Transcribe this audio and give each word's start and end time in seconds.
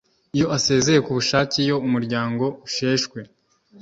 iyo 0.35 0.45
asezeye 0.57 0.99
ku 1.05 1.11
bushake 1.17 1.55
iyo 1.65 1.75
umuryango 1.87 2.45
usheshwe 2.67 3.19